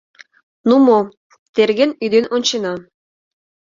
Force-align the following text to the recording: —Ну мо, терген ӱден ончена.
—Ну 0.67 0.75
мо, 0.85 0.99
терген 1.55 1.91
ӱден 2.03 2.25
ончена. 2.35 2.73